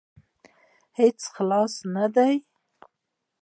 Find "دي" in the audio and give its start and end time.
2.15-2.33